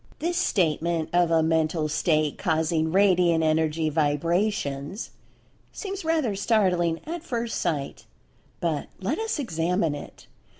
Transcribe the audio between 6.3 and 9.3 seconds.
startling at first sight—but let